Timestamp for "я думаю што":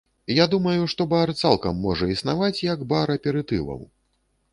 0.35-1.05